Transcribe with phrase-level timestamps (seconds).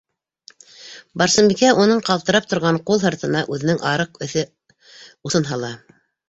[1.21, 4.47] Барсынбикә уның ҡалтырап торған ҡул һыртына үҙенең арыҡ эҫе
[5.31, 5.73] усын һала: